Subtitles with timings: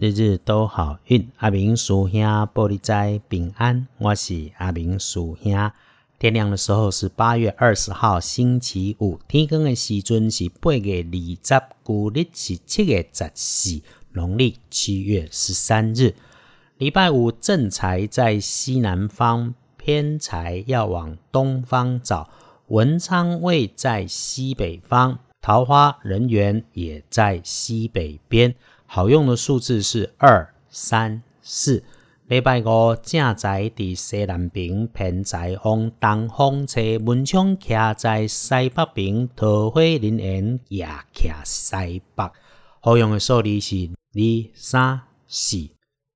[0.00, 1.28] 日日都好运。
[1.38, 2.20] 阿明叔兄
[2.54, 5.72] 玻璃斋平安，我是阿明叔兄。
[6.20, 13.82] 天亮的时候是八月二十号星期五，天光的时阵是八月二十，古历是七月十四，
[14.12, 16.14] 农历七月十三日。
[16.76, 22.30] 礼拜五正财在西南方，偏财要往东方找。
[22.68, 25.18] 文昌位在西北方。
[25.40, 28.54] 桃花人缘也在西北边，
[28.90, 31.84] 好用的数字是二三四。
[32.26, 42.30] 礼拜五正在伫西南边，偏在往东风车门窗徛在西北边，桃花人缘也徛西北。
[42.80, 45.68] 好用的数字是二三四。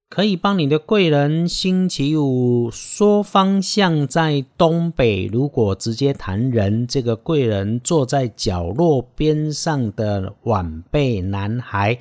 [0.09, 5.27] 可以帮你的贵人，星期五说方向在东北。
[5.27, 11.98] 如果直接谈人，这个贵人坐在角落边上的晚辈男孩，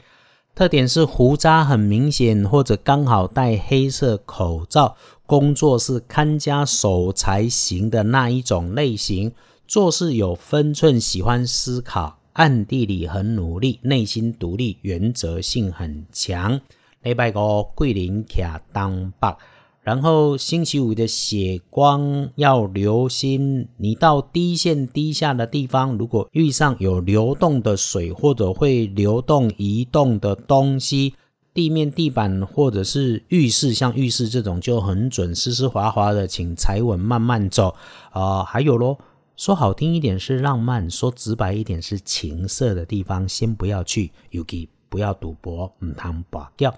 [0.62, 4.96] 特点是胡渣很明显，或者刚好戴黑色口罩。
[5.26, 9.32] 工作是看家守财型的那一种类型，
[9.68, 16.62] 做事有分寸，喜欢思考，暗地里很努力，内心独立，原则性很强。
[17.02, 19.36] 礼拜五桂林徛东北，
[19.82, 23.68] 然后星期五的血光要留心。
[23.78, 31.16] 你到低线低下的地方，如果遇上有流动的水或者会流动移动的东西，
[31.54, 37.76] 地面、地板或者是浴室，像浴室这种就很准，湿湿滑滑的，请踩稳慢慢走。
[38.12, 39.00] 啊，还有咯，
[39.36, 44.12] 说好听一点是浪漫，说直白一点是情色的地方，先不要去。
[44.30, 46.72] 尤其不要赌博，唔通拔掉。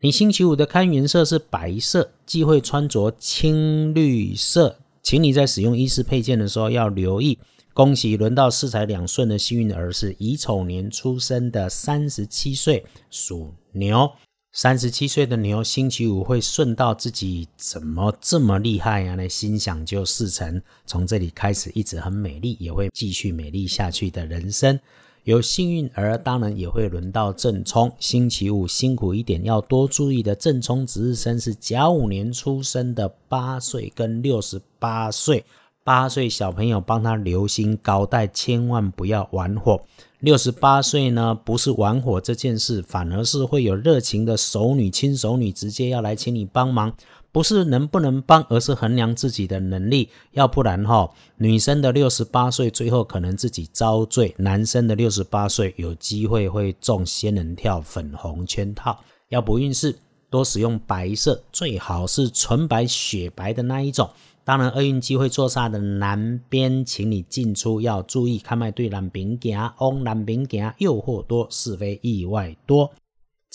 [0.00, 4.78] 你星期五的看颜色是白色，忌讳穿着青绿色。
[5.02, 7.38] 请你在使用衣饰配件的时候要留意。
[7.72, 14.10] 恭喜轮到四财两顺的幸运儿是乙丑年出生的，三十七岁属牛。
[14.52, 19.14] 三十七岁的牛，星期五会顺到自己怎么这么厉害呀？
[19.14, 24.78] 那心想就事成，从这里开始一直很美丽，也会继续美丽下去的人生。
[25.26, 27.90] 有幸运儿，当然也会轮到正冲。
[27.98, 30.36] 星期五辛苦一点，要多注意的。
[30.36, 35.44] 正冲值日生是甲午年出生的，八岁跟六十八岁。
[35.82, 39.80] 八岁小朋友帮他留心高带，千万不要玩火。
[40.20, 46.94] 六十八岁呢，不是玩火这件事，反而是会有热情的熟女、亲熟女直接要来请你帮忙。
[47.36, 50.08] 不是能不能帮，而是衡量自己的能力。
[50.32, 58.98] 要不然哈，女生的六十八岁最后可能自己遭罪，男生的六十八岁有机会会中仙人跳、粉红圈套。
[59.28, 59.94] 要补运势，
[60.30, 64.08] 多使用白色，最好是纯白、雪白的那一种。
[64.42, 72.90] 当然，厄运机会坐煞的南边，请你进出要注意，看卖对南边行，往南边行，诱惑多，是非意外多。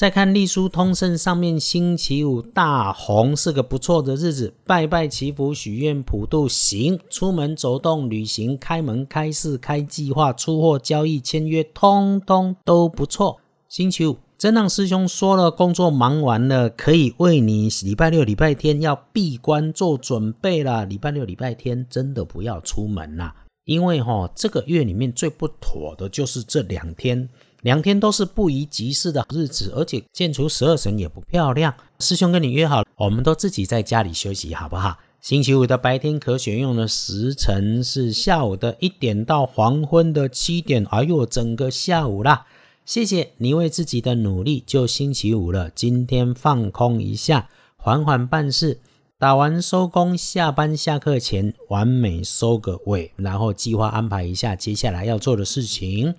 [0.02, 13.38] 再看隶书通胜上面，星期五大红是个不错的日子，拜拜祈福许愿普渡行，出门走动旅行开门开市开计划出货交易签约，通通都不错。
[13.70, 20.84] 星期五，真让师兄说了，工作忙完了，可以为你礼拜六、礼拜天要闭关做准备了。
[20.84, 23.36] 礼拜六、礼拜天真的不要出门啦，
[23.66, 27.30] 因为哈这个月里面最不妥的就是这两天。
[27.62, 31.74] 两天都是不宜急事的日子，而且见出十二神也不漂亮。
[32.00, 34.98] 师兄跟你约好，我们都自己在家里休息，好不好？
[35.22, 40.84] 星期五的白天可选用的时辰是下午的一点到黄昏的七点。
[40.90, 42.48] 哎呦，整个下午啦！
[42.84, 47.48] 谢谢你为自己的努力，就星期五了，今天放空一下，
[47.78, 48.80] 缓缓办事，
[49.20, 56.16] 打完收工，下班下课前完美收个尾，然后计划安排一下接下来要做的事情。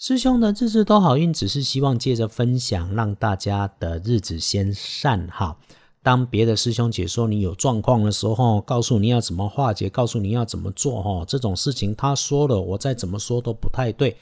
[0.00, 5.56] 师兄的日子都好运，只是希望借着分享，让大家的日子先善哈。
[6.04, 14.16] 当别的师兄解说你有状况的时候，告诉你要怎么化解，告诉你要怎么做，哈，这种事情他说了，我再怎么说都不太对。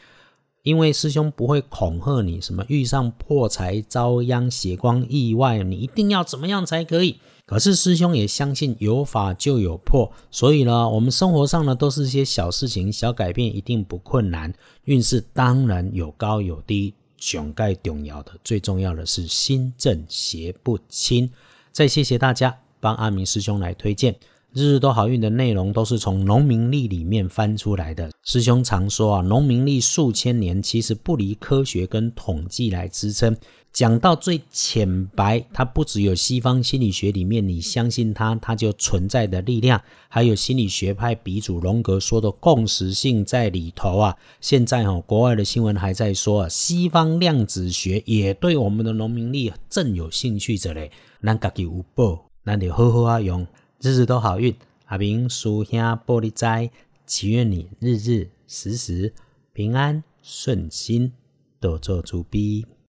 [0.66, 7.20] 因为师兄不会恐吓你，什么遇上破财遭殃、血光意外，你一定要怎么样才可以？
[7.44, 14.52] 可是师兄也相信有法就有破，所以呢，我们生活上呢都是一些小事情、小改变，一定不困难。
[14.86, 21.30] 运势当然有高有低，穷盖重要的，最重要的是心正邪不侵。
[21.70, 24.16] 再谢谢大家帮阿明师兄来推荐。
[24.58, 28.10] 日日都好运的内容都是从农民历里面翻出来的。
[28.22, 33.36] 师兄常说啊，农民历数千年，其实不离科学跟统计来支撑。
[33.70, 44.16] 讲到最浅白，它不只有西方心理学里面你相信它，它就存在的力量，还有心理学派鼻祖荣格说的共识性在里头啊。
[44.40, 50.90] 现在哦，国外的新闻还在说，西方量子学也对我们的农民历正有兴趣着嘞。
[51.22, 53.46] 咱家己有报，咱就好好啊用，
[53.80, 54.56] 日日都好运。
[54.86, 56.70] 阿明叔兄玻璃斋，
[57.04, 59.12] 祈愿你日日时时
[59.52, 61.12] 平安顺心，
[61.60, 62.66] 多做主逼。